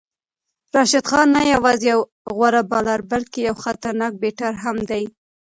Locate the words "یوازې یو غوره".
1.53-2.61